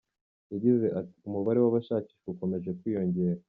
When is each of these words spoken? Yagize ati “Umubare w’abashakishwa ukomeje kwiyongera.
Yagize 0.53 0.85
ati 0.99 1.17
“Umubare 1.29 1.59
w’abashakishwa 1.61 2.25
ukomeje 2.33 2.69
kwiyongera. 2.79 3.39